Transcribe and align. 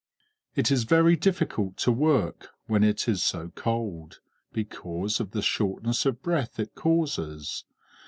It 0.55 0.71
is 0.71 0.83
very 0.83 1.15
difficult 1.15 1.77
to 1.77 1.91
work 1.91 2.49
when 2.65 2.83
it 2.83 3.07
is 3.07 3.21
so 3.23 3.49
cold, 3.49 4.19
because 4.51 5.19
of 5.19 5.29
the 5.29 5.43
shortness 5.43 6.07
of 6.07 6.23
breath 6.23 6.59
it 6.59 6.73
causes. 6.73 7.65